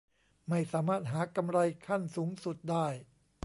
[0.49, 2.87] ไม่สามารถหากำไรขั้นสูงสุดได้